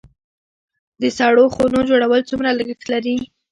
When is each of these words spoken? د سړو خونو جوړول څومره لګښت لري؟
د 1.01 1.03
سړو 1.17 1.43
خونو 1.53 1.79
جوړول 1.89 2.21
څومره 2.29 2.49
لګښت 2.59 2.83
لري؟ 2.93 3.15